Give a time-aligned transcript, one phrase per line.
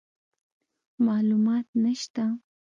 [1.05, 2.23] معلومات نشته،